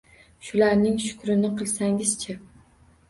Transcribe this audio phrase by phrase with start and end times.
[0.47, 2.37] Shularning shukrini qilsangiz-chi.